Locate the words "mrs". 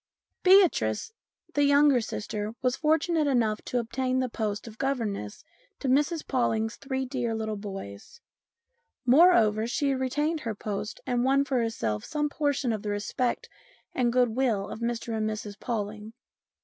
5.87-6.25, 15.29-15.59